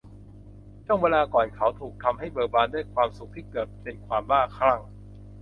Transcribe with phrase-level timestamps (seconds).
[0.85, 4.79] ช่วงเวลาก่อนเขาถูกทำให้เบิกบานด้วยความสุขที่เกือบเป็นความบ้าคลั่ง